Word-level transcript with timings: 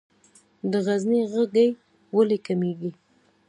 د 0.71 0.73
غزني 0.85 1.21
غزې 1.31 1.67
ولې 2.15 2.37
کمیږي؟ 2.45 2.91